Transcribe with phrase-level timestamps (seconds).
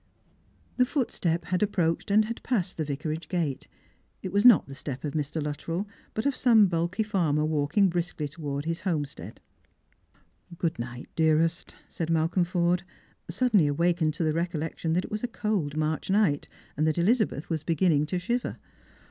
[0.77, 3.67] The footstep had approached and had passed the Vicaragf gate.
[4.23, 5.39] It was not the step of Mr.
[5.39, 9.39] Luttrell, but of some bulky farmer walking briskly towards his homestead."
[10.57, 12.81] Good night, dearest!" said Malcolm Forde,
[13.29, 17.47] suddenly awakened to the recollection that it was a cold March night, and that Elizabeth
[17.51, 18.57] was beginning to shiver.